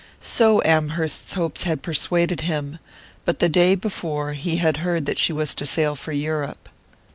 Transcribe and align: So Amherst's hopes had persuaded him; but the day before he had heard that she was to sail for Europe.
So 0.19 0.63
Amherst's 0.65 1.35
hopes 1.35 1.61
had 1.61 1.83
persuaded 1.83 2.41
him; 2.41 2.79
but 3.23 3.37
the 3.37 3.47
day 3.49 3.75
before 3.75 4.33
he 4.33 4.57
had 4.57 4.77
heard 4.77 5.05
that 5.05 5.19
she 5.19 5.31
was 5.31 5.53
to 5.53 5.67
sail 5.67 5.93
for 5.95 6.11
Europe. 6.11 6.69